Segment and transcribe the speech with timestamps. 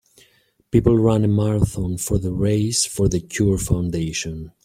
[0.71, 4.51] People run a marathon for the Race for the Cure foundation.